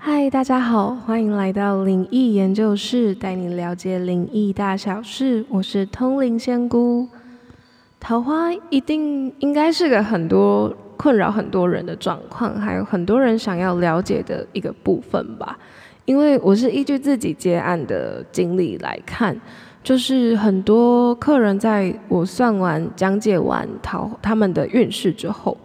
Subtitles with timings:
[0.00, 5.44] 嗨，大家好，欢迎来到灵异研究室，带你了解灵异大小事。
[5.48, 7.08] 我是通灵仙姑。
[7.98, 15.58] 桃花一定应该是个很多困扰很多人的状况，还有很多人想要了解的一个部分吧。
[16.04, 19.38] 因为我是依据自己接案的经历来看，
[19.82, 25.56] 就是很多客人在我算完讲解完桃他们的运势之后，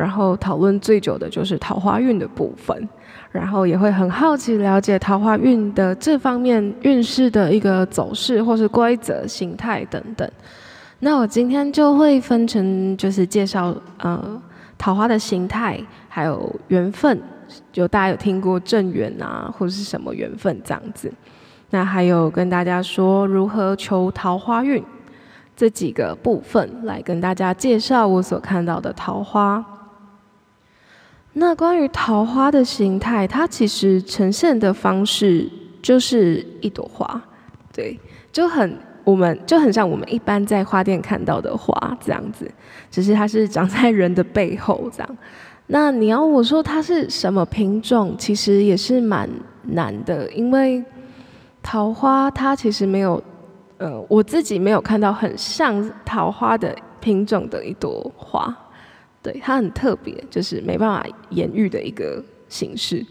[0.00, 2.88] 然后讨论最久的就是桃花运的部分。
[3.32, 10.28] 然后也会很好奇了解桃花运的这方面运势的一个走势，或是规则、形态等等。
[10.98, 14.42] 那我今天就会分成，就是介绍呃
[14.76, 17.22] 桃花的形态，还有缘分，
[17.72, 21.12] 就大家有听过正缘啊，或者是什么缘分这样子。
[21.70, 24.82] 那还有跟大家说如何求桃花运
[25.54, 29.64] 这几个部分，来跟大家介绍我所看到的桃花。
[31.32, 35.48] 那关于桃花的形态，它其实呈现的方式
[35.80, 37.22] 就是一朵花，
[37.72, 37.98] 对，
[38.32, 42.50] 就很我们就很像我们一般在花店看到的花这样子，
[42.90, 45.18] 只是它是长在人的背后这样。
[45.68, 49.30] 那你要我说它是什么品种，其实也是蛮
[49.62, 50.84] 难的，因为
[51.62, 53.22] 桃花它其实没有，
[53.78, 58.54] 呃，我自己没有看到很像桃花的品种的一朵花。
[59.22, 63.04] 对，它很特别，就是没办法言喻的一个形式。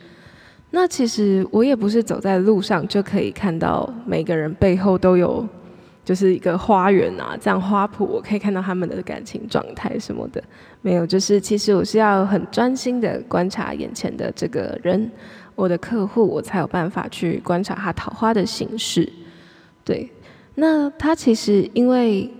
[0.71, 5.47] 那其实我也不是走在路上就可以看到每个人背后都有，
[6.03, 10.43] 就是一个花园啊，这样花圃，我可以看到他们的感情状态什么的。
[10.81, 15.11] 没有，就是其实我是要很专心的观察眼前的这个人，
[15.55, 19.11] 我的客户，我才有办法去观察他桃花的形式。
[19.83, 20.09] 对，
[20.55, 22.31] 那它其实因为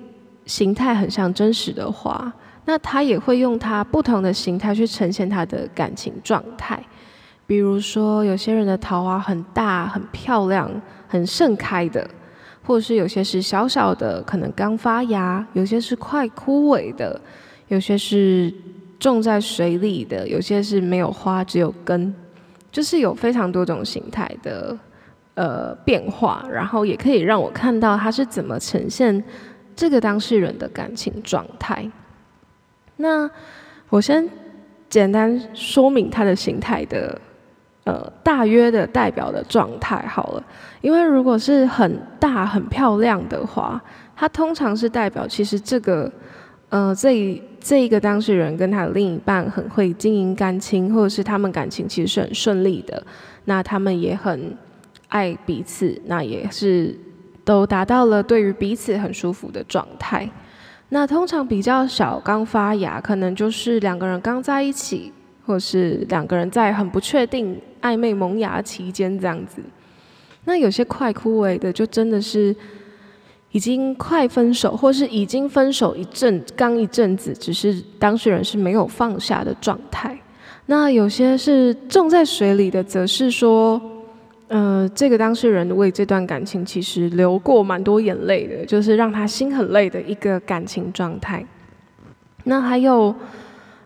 [0.46, 2.32] 形态很像真实的花。
[2.66, 6.80] 那他也会用他不同的形态去呈现他的感情状态，
[7.48, 10.70] 比如说有些人的桃花很大、很漂亮、
[11.08, 12.08] 很盛开的，
[12.64, 17.20] 或者是有些是小小的，可能刚发芽；有些是快枯萎的，
[17.70, 18.54] 有些是
[19.00, 22.14] 种在水里的，有些是没有花只有根，
[22.72, 24.78] 就是有非常多种形态的
[25.34, 29.24] 呃变化，然后也可以让我看到他是怎么呈现
[29.76, 31.90] 这个当事人的感情状态。
[33.02, 33.30] 那
[33.90, 34.28] 我先
[34.90, 37.20] 简单说明它的形态的，
[37.86, 40.44] 呃，大约的代表的状态好了。
[40.82, 43.82] 因为如果是很大很漂亮的话，
[44.18, 46.12] 它通常是代表其实这个，
[46.68, 53.02] 呃，这这一个当事人跟他的另一半很会经营感情，或者是他们感情其实是很顺利的。
[53.46, 54.58] 那他们也很
[55.08, 56.94] 爱彼此，那也是
[57.46, 60.30] 都达到了对于彼此很舒服的状态。
[60.90, 65.12] 那通常比较小，刚发芽，可能就是两个人刚在一起，
[65.46, 69.62] 或是两个人在很不确定暧昧萌芽期间这样子。
[70.46, 72.56] 那有些快枯萎的，就真的是
[73.52, 80.18] 已经快分手，或是已经分手一阵，刚一阵子，只是当事人是没有放下的状态。
[80.66, 83.80] 那有些是种在水里的，则是说。
[84.50, 91.46] 呃，这个当事人为这段感情其实流过蛮多眼泪的，就是让他心很累的一个感情状态。
[92.46, 93.14] 那还有，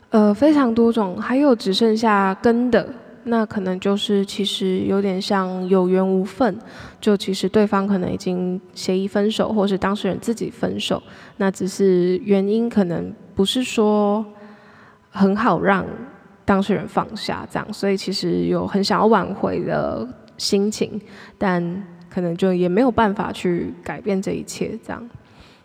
[0.09, 2.87] 呃，非常多种，还有只剩下根的，
[3.25, 6.57] 那可能就是其实有点像有缘无分，
[7.01, 11.03] 就其实对方可能已经协议分手，或是当事人自己分手，
[11.35, 14.25] 那只是原因可能不是说
[15.09, 15.85] 很好让
[16.45, 20.07] 当事人放下这样，所以其实有很想要挽回的。
[20.37, 20.99] 心情，
[21.37, 25.09] 但可能就也没有办法去改变这一切，这样。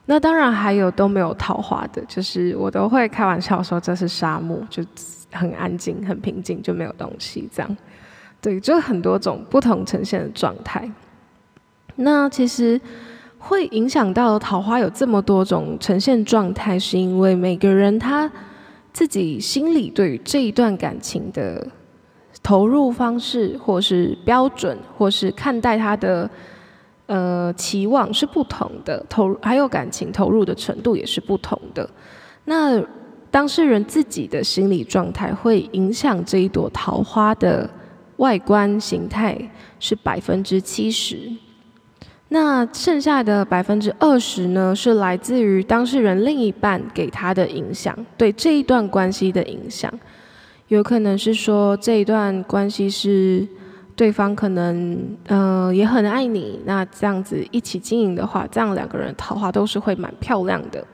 [0.07, 4.83] 那当然还有都没有桃花的，就是我都会开玩笑说这是沙漠，就
[5.31, 7.77] 很安静、很平静，就没有东西这样。
[8.41, 10.91] 对，就很多种不同呈现的状态。
[11.97, 12.81] 那其实
[13.39, 18.31] 会影响到桃花有这么多种呈现状态，是因为每个人他
[18.93, 21.67] 自己心里对于这一段感情的。
[22.49, 26.31] 投入方式，或是标准，或是看待他的
[27.05, 31.87] 呃期望是不同的，投还有感情投入的程度也是不同的。
[32.47, 32.83] 那
[33.31, 37.69] 当事人自己的心理状态会影响这一朵桃花的
[38.17, 39.39] 外观形态
[39.79, 41.31] 是百分之七十，
[42.29, 49.93] 那剩下的百分之二十呢，是来自于当事人另一半给他的影响，对这一段关系的影响。
[50.69, 53.47] 有可能是说这一段关系是
[53.97, 60.85] 对方可能呃也很爱你，那这样子一起经营的话，这样两个人桃花都是会蛮漂亮的。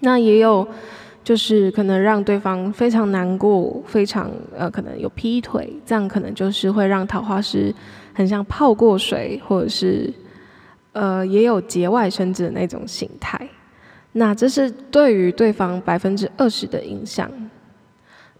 [0.00, 0.68] 那也有
[1.24, 7.74] 就是可能让对方非常难过，非常呃可能有劈腿，这样可能就是会让桃花是
[8.12, 10.12] 很像泡过水，或者是
[10.92, 13.48] 呃也有节外生枝的那种形态。
[14.12, 17.30] 那这是对于对方百分之二十的影响。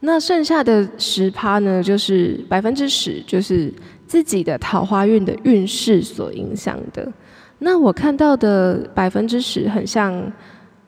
[0.01, 3.73] 那剩下的十趴呢，就是百分之十，就是
[4.07, 7.13] 自己的桃花运的运势所影响的。
[7.59, 10.33] 那我看到的百分之十，很像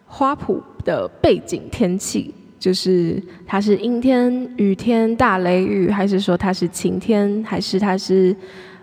[0.06, 8.34] 花圃的背景天气，就是它是阴天、雨天、大雷雨，还是说它是晴天，还是它是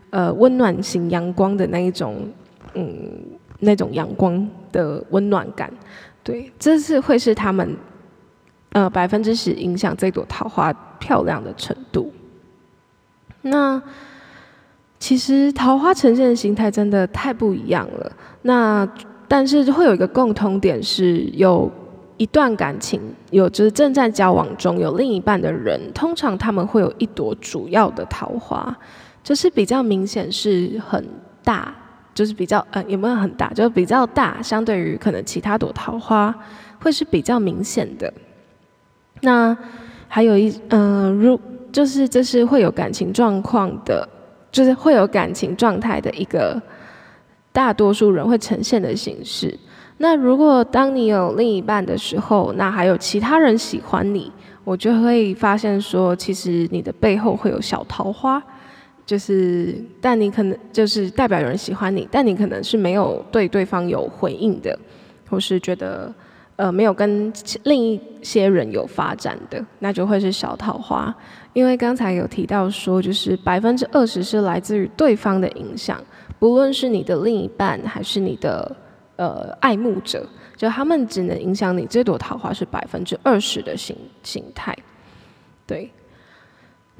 [0.09, 2.27] 呃温暖型阳光的那一种，
[2.73, 2.89] 嗯，
[3.59, 5.71] 那种阳光的温暖感。
[6.21, 7.73] 对，这是会是他们。
[8.77, 12.13] 呃，百分之十影响这朵桃花漂亮的程度。
[13.41, 13.81] 那
[14.99, 18.11] 其实桃花呈现的形态真的太不一样了。
[18.43, 18.87] 那
[19.27, 21.71] 但是会有一个共同点，是有
[22.17, 23.01] 一段感情，
[23.31, 28.77] 有就是正在交往中有另一半的人，通常他们会有一朵主要的桃花，
[29.23, 31.03] 就是比较明显是很
[31.43, 31.73] 大，
[32.13, 36.31] 就是比较呃有没有很大，就是比较大，相对于可能其他朵桃花
[36.79, 38.13] 会是比较明显的。
[39.21, 39.55] 那
[40.07, 41.39] 还有一嗯，如
[41.71, 44.07] 就是这是会有感情状况的，
[44.51, 46.59] 就是会有感情状态的一个
[47.51, 49.57] 大多数人会呈现的形式。
[49.97, 54.31] 那如果当你有另一半的时候，那还有其他人喜欢你，
[54.63, 58.41] 我就会发现说，其实你的背后会有小桃花，
[59.05, 64.77] 就是但你可能就是代表有人喜欢你，但你可能是没有对对方有回应的，
[65.29, 66.13] 或是觉得。
[66.57, 67.31] 呃，没有跟
[67.63, 71.15] 另一些人有发展的，那就会是小桃花。
[71.53, 76.03] 因为刚才有提到说，就是百分之二十是来自于对方的影响，
[76.39, 78.75] 不论是你的另一半还是你的
[79.17, 84.75] 呃爱慕者，就他们只能影响你这朵桃花是百分之二十的形形态。
[85.65, 85.91] 对，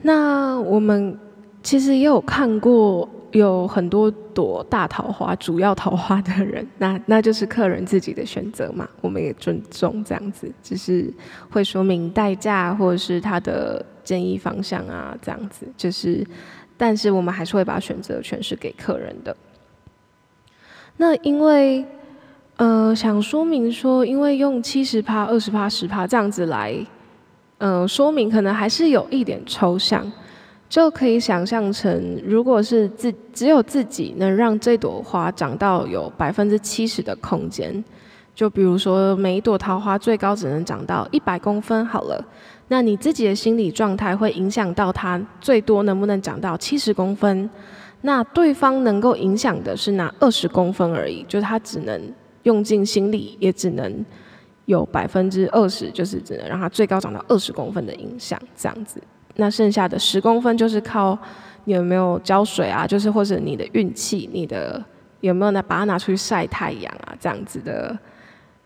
[0.01, 1.19] 那我们
[1.63, 3.09] 其实也有看过。
[3.31, 11.13] 有很多朵大桃花，主要桃花的人， 那那就是客人自己的选择嘛，我们也尊重这样子，只是
[11.49, 16.25] 会说明代价或者是他的建议方向啊，这样子，就是，
[16.77, 19.35] 但是我们还是会把选择权是给客人的。
[20.95, 21.85] 那因为，
[22.55, 26.75] 呃，想说明说，因为用七十趴、二十趴、十趴这样子来，
[27.59, 30.11] 呃，说明可能还是有一点抽象。
[30.69, 37.83] 就可以想象成，如果是自只有自己能让这朵花长到有百分之七十的空间，
[38.35, 42.21] 就比如说每一朵桃花最高只能长到一百公分好了，
[42.67, 47.49] 那你自己的心理状态会影响到它最多能不能长到七十公分，
[48.01, 51.99] 那对方能够影响的是那二十公分而已，就是他只能
[52.43, 54.05] 用尽心力，也只能
[54.65, 59.01] 有百分之二十，就是只能让它最高长到二十公分的影响，这样子。
[59.37, 61.17] 那剩下的十公分就是靠
[61.63, 64.83] 你有没有浇水啊，就是或者你的运气，你的
[65.21, 67.97] 有没有拿把它拿出去晒太阳啊，这样子的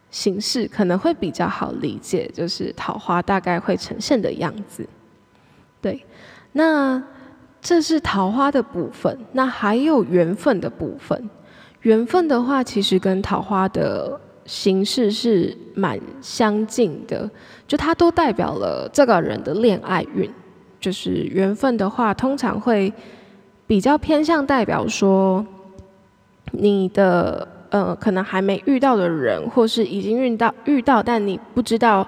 [0.09, 4.87] 形式可能会比较好理解，就是桃花大概会呈现的样子。
[5.81, 6.05] 对，
[6.53, 7.01] 那
[7.61, 11.29] 这是桃花的部分，那还有缘分的部分。
[11.81, 17.29] 缘分的话，其实跟桃花的形式是蛮相近的，
[17.67, 20.31] 就它都代表了这个人的恋爱运。
[20.81, 22.91] 就是缘分的话，通常会
[23.67, 25.45] 比较偏向代表说，
[26.51, 32.05] 你的呃可能还没遇到的人，或是已经遇到遇到，但你不知道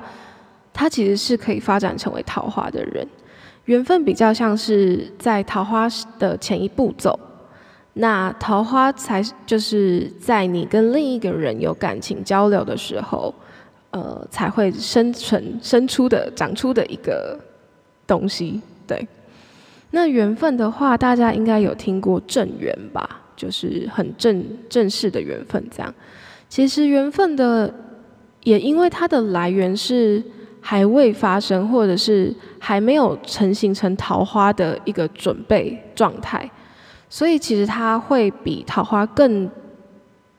[0.74, 3.08] 他其实是可以发展成为桃花的人。
[3.65, 5.88] 缘分比较像是在桃花
[6.18, 7.18] 的前一步走，
[7.94, 13.34] 那桃花才就是在你跟另一个人有感情交流的时候，
[13.92, 17.39] 呃才会生存生出的长出的一个。
[18.05, 19.07] 东西对，
[19.91, 23.22] 那缘分的话，大家应该有听过正缘吧？
[23.36, 25.93] 就是很正正式的缘分这样。
[26.50, 27.74] 其实缘分的，
[28.43, 30.22] 也因为它的来源是
[30.62, 36.50] 还未发生，或者是还没有成型成桃花的一个准备状态，
[37.10, 39.50] 所以其实它会比桃花更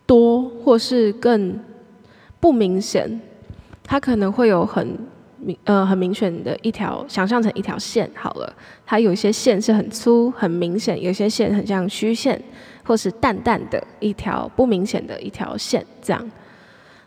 [0.07, 1.59] 多，或是更
[2.39, 3.21] 不明显。
[3.83, 4.97] 它可能会有很。
[5.45, 8.53] 明呃很明显的一条，想象成一条线好了。
[8.87, 12.41] 它有些线是很粗很明显，有些线很像虚线，
[12.83, 16.31] 或是淡淡的一条不明显的一条线这样。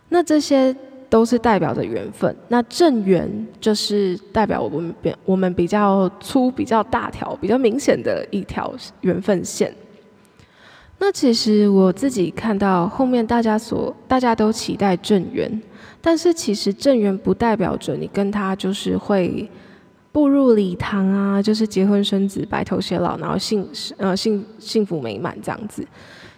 [0.10, 0.76] 那这些
[1.10, 2.36] 都是代表着缘分。
[2.48, 9.74] 那正缘就是代表我们比我们比较粗、比较大条、比较明显的一条缘分线。
[11.00, 15.62] 那其实我自己看到后面大家所大家都期待正缘，
[16.02, 19.50] 但是其实正缘不代表着你跟他就是会
[20.12, 25.86] 步入礼堂啊，就是结婚生子、白头偕老，然后幸呃幸幸福美满这样子。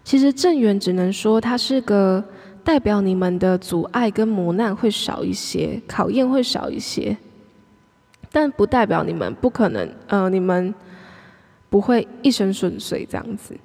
[0.03, 2.21] 其实正缘只能说它是个
[2.61, 7.15] 代表你们的阻碍跟磨难会少一些，考验会少一些，
[8.29, 10.73] 但不代表你们不可能呃你们
[11.69, 13.55] 不会一生顺遂这样子。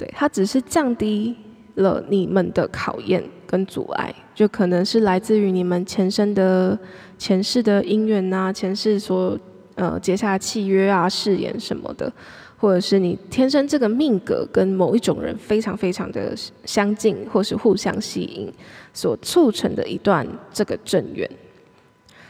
[0.00, 1.36] 对，它只是降低
[1.74, 6.78] 了你们的考验跟阻碍，就可能是来自于你们前生的
[7.18, 9.38] 前世的姻缘呐，前世所
[9.74, 12.10] 呃结下契约啊、誓言什么的，
[12.56, 18.50] 或者是你天生这个命格跟某一种人非常非常的相近，或是互相吸引，
[18.94, 21.30] 所促成的一段这个正缘。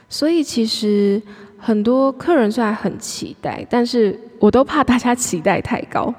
[0.09, 1.23] 所以其实
[1.57, 6.13] 很多客人虽然很期待，但是我都怕大家期待太高。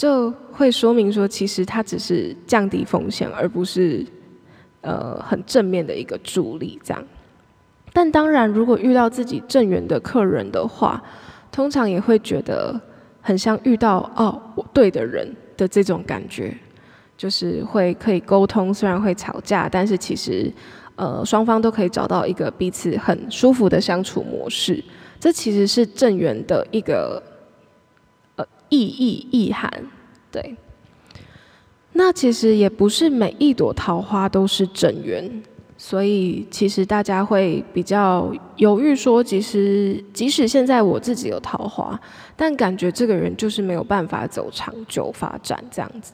[0.00, 4.02] 就会说明说，其实它只是降低风险，而不是
[4.80, 7.04] 呃很正面的一个助力这样。
[7.92, 11.02] 但当然，如果遇到自己正缘的客人的话，
[11.52, 12.80] 通常也会觉得
[13.20, 16.56] 很像遇到哦我对的人的这种感觉，
[17.18, 20.50] 就是会可以沟通，虽然会吵架，但是其实
[20.96, 24.82] 呃双方都可以找到一个彼此很舒服的相处模式。
[25.18, 27.22] 这其实是正缘的一个。
[28.70, 29.70] 意义意涵，
[30.32, 30.56] 对。
[31.92, 35.42] 那其实也不是每一朵桃花都是正缘，
[35.76, 42.00] 所以其实大家会比较犹豫，说其实即使现在我自己有桃花，
[42.36, 46.12] 但感觉这个人就是没有办法走长久发展这样子，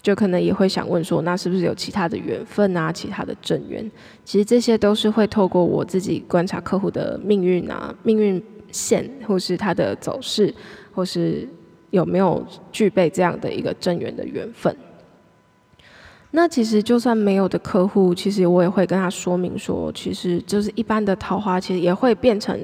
[0.00, 3.90] 就可能也会想问说，那是不是有其他的缘分啊，其他的正缘？
[4.24, 10.54] 其实这些都是会透过我自己观察客户的命运啊，命运线，或是他的走势，
[10.94, 11.48] 或是。
[11.90, 14.74] 有没有具备这样的一个正缘的缘分？
[16.32, 22.60] 那其实就算没有的客户，其实我也会跟他说明说，其实就是一般的桃花，其实也会变成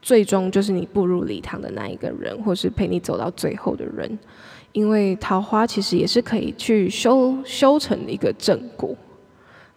[0.00, 4.18] 最终就是你步入礼堂的那一个人，或是陪你走到最后的人。
[4.72, 8.96] 因为桃花其实也是可以去修修成一个正果，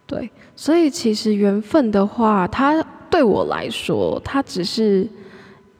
[0.05, 0.29] 对。
[0.55, 5.05] 所以其实缘分的话，它对我来说，它只是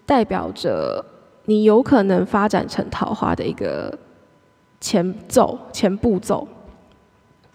[0.06, 1.06] 代表着。
[1.46, 3.98] 你有可能发展成桃花的一个
[4.80, 6.48] 前奏、前步骤，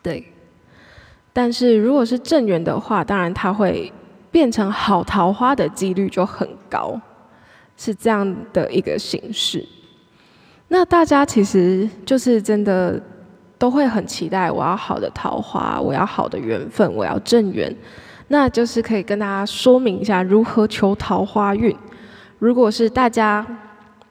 [0.02, 0.22] 对。
[1.32, 3.90] 但是如果是正缘的话，当然它会
[4.30, 7.00] 变成好桃花的几率就很高，
[7.78, 9.66] 是这样的一个形式。
[10.68, 13.02] 那大家其实就是真的
[13.56, 17.74] 都会很期待，我要好的桃花，我要好的缘分，我要正缘。
[18.28, 21.74] 那就是可以跟大家说明一下如何求桃花运。
[22.38, 23.46] 如果是大家。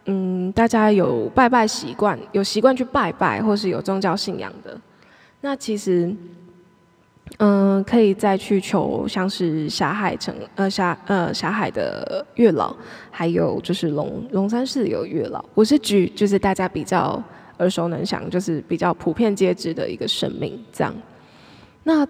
[0.10, 4.80] 嗯，大家有拜拜习惯，有习惯去拜拜，或是有宗教信仰的，
[5.42, 6.10] 那其实，
[7.40, 12.74] 嗯，可以再去求像是霞海城，呃霞呃霞海的月老，
[13.12, 15.44] 还有就是龙龙山寺有月老。
[15.54, 17.22] 我是举就是大家比较
[17.60, 20.94] 耳熟能详，就是比较普遍皆知的一个神明这样。
[21.84, 22.08] 那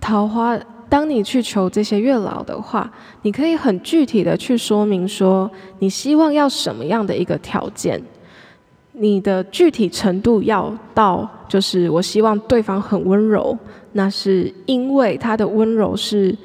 [0.00, 0.58] 桃花。
[0.88, 2.90] 当你去求这些月老的话，
[3.22, 8.00] 你可以很具体的去说明说，你希望要什么样的一个条件，
[8.92, 13.56] 你的具体程度要到，就是我希望对方很温柔，
[13.92, 16.36] 那是因为他的温柔是，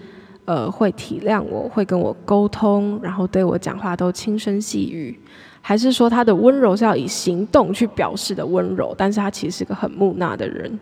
[0.45, 5.19] 呃，会体谅我，会跟我沟通，然后对我讲话都轻声细语，
[5.61, 10.79] 还是说他的温柔是要以行动去表示的温柔，但是他其实是个很木讷的人，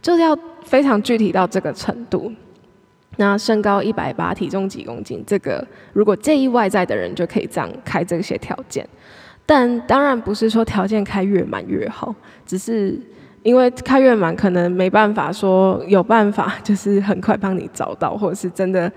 [0.00, 2.32] 就是要非常具体到这个程度。
[3.20, 5.22] 那身高一百八，体重几公斤？
[5.26, 5.62] 这个
[5.92, 8.88] 如果介意外在的人就可以这样开这些条件，
[9.44, 12.14] 但当然不是说条件开越满越好，
[12.46, 12.98] 只是
[13.42, 18.90] 因为开越满可能没办法说有办法，就是很快帮你找到，或者是真的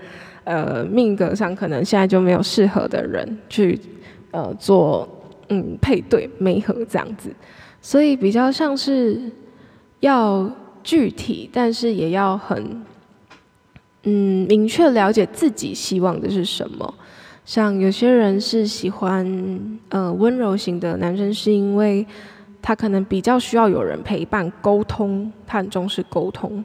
[0.44, 3.78] 呃命格上可能现在就没有适合的人去
[4.30, 5.06] 呃做
[5.50, 7.30] 嗯配对媒合这样子，
[7.82, 9.20] 所以比较像是
[10.00, 10.50] 要
[10.82, 12.82] 具体，但是也要很。
[14.04, 16.94] 嗯，明确了解自己希望的是什么。
[17.44, 22.06] 像有些人是喜欢呃温柔型的男生，是因为
[22.62, 26.64] 他可能比较需要有人陪伴沟通，他很重视沟通，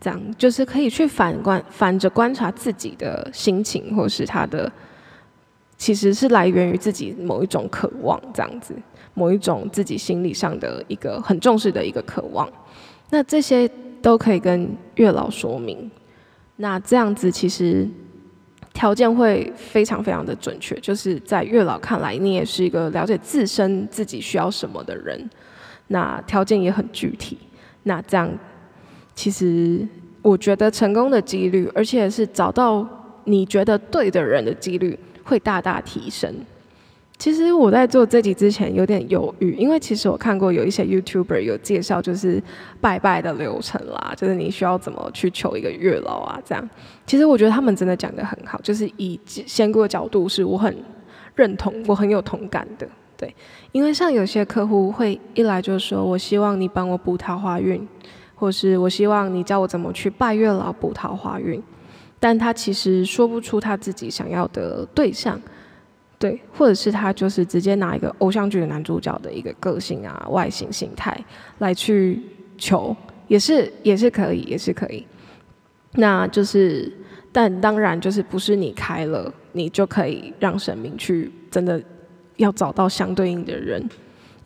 [0.00, 4.70] 这样就是可以去反观反着观察自己的心情，或是他的
[5.76, 8.74] 其实是来源于自己某一种渴望，这样子
[9.14, 12.48] 某一种自己心理上的一个很重视的一个渴望。
[13.10, 13.68] 那这些
[14.02, 15.88] 都可以跟月老说明。
[16.56, 17.86] 那这样子其实
[18.72, 25.28] 条件会非常非常的准确，就是在月老看来，你也是一个了解自身自己需要什么的人。
[25.88, 27.38] 那条件也很具体，
[27.84, 28.28] 那这样
[29.14, 29.86] 其实
[30.20, 32.86] 我觉得成功的几率，而且是找到
[33.24, 36.34] 你觉得对的人的几率会大大提升。
[37.18, 42.42] 其实我在做这集之前有点犹豫，因为其实我看过有一些 YouTuber 有介绍，就是
[42.78, 46.68] 拜拜的流程啦，就是你需要怎么去求一个月老啊，这样。
[47.06, 50.76] 其实我觉得他们真的讲得很好，就是以仙姑的角度是我很
[51.34, 52.86] 认同，我很有同感的。
[53.16, 53.34] 对，
[53.72, 57.88] 因为像有些客户会一来就说，我希望你帮我补桃花运，
[58.34, 61.62] 或是我希望你教我怎么去拜月老补桃花运，
[62.20, 65.40] 但他其实说不出他自己想要的对象。
[66.18, 71.18] 对，或者是他就是直接拿一个偶像剧的男主角的一个个性啊、外形形态
[71.58, 72.22] 来去
[72.56, 72.96] 求，
[73.28, 75.06] 也是也是可以，也是可以。
[75.92, 76.90] 那就是，
[77.32, 81.82] 但当然就是不是你开了，你就可以让神明去真的
[82.36, 83.86] 要找到相对应的人，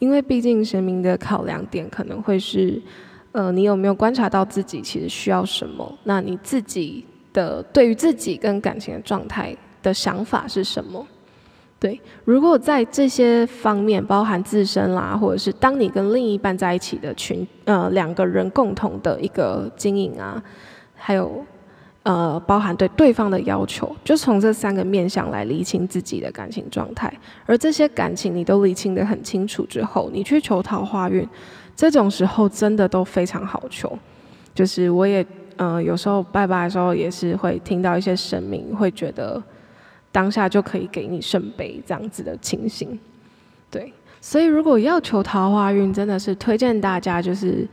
[0.00, 2.82] 因为毕竟神明的考量点可能会是，
[3.30, 5.98] 呃，你有没有观察到自己其实需要什么？
[6.02, 11.06] 那你自己的对于自己跟感情的状态的想法是什么？
[11.80, 20.42] 对，如果在这些方面，包含自身啦，或者是当你跟另一半在一起的群，呃，两个人共同的一个经营啊，
[20.94, 21.42] 还有
[22.02, 27.10] 呃，包含对对方的要求，就从这三个面向来理清自己的感情状态。
[27.46, 31.26] 而这些感情你都理清的很清楚之后，你去求桃花运，
[31.74, 33.98] 这种时候真的都非常好求。
[34.54, 35.24] 就是我也
[35.56, 39.42] 呃，有时候拜拜的时候也是会听到一些神明会觉得。
[40.12, 42.98] 当下就可以给你圣杯这样子的情形，
[43.70, 47.66] 对，所以如果要求桃花运，真的是推荐大家就是，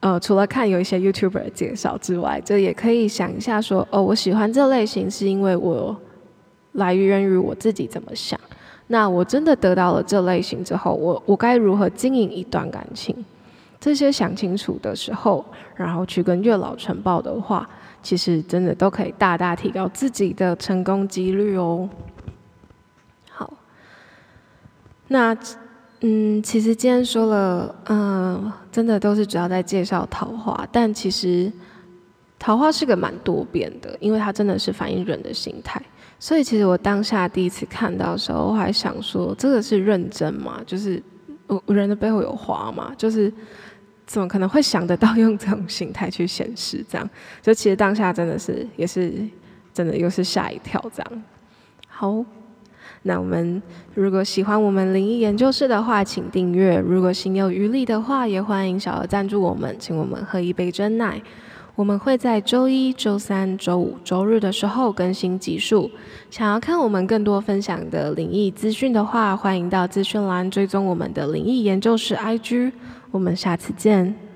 [0.00, 5.96] 呃，除了看有一些 YouTuber 介绍之外，这也可以想一下说，哦，我喜欢这类型是因为我
[6.72, 8.38] 来源于我自己怎么想，
[8.88, 13.14] 那我真的得到了这类型之后，我我该如何经营一段感情？
[13.80, 15.44] 这些想清楚的时候，
[15.74, 17.68] 然后去跟月老呈报的话。
[18.00, 21.90] 其实真的都可以大大提高自己的成功几率哦。
[23.28, 23.52] 好，
[25.08, 25.36] 那
[26.00, 31.52] 嗯，其实今天说了，嗯，真的都是主要在介绍桃花，但其实
[32.38, 35.82] 桃花是个蛮多变的，因为它真的是反映人的心态。
[36.20, 40.60] 所以其实我当下第一次看到的时候，我还想说，这个是认真吗？
[40.64, 41.02] 就是
[41.66, 42.92] 人的背后有花嘛？
[42.96, 43.32] 就是。
[44.10, 46.82] 怎么可能会想得到用这种形态去显示？
[46.88, 47.06] 这样，
[47.42, 49.12] 就其实当下真的是也是
[49.74, 50.82] 真的又是吓一跳。
[50.96, 51.22] 这样，
[51.86, 52.24] 好，
[53.02, 53.62] 那我们
[53.94, 56.78] 如果喜欢我们灵异研究室的话，请订阅。
[56.78, 61.20] 如果心有余力的话，也欢迎小额赞助我们，请我们喝一杯真奶。
[61.78, 65.88] 我们会在周一、周三、周五、周日的时候更新集数。
[66.28, 72.72] 想要看我们更多分享的灵异资讯的话，欢迎到资讯栏追踪我们的灵异研究室 IG。
[73.12, 74.27] 我们下次见。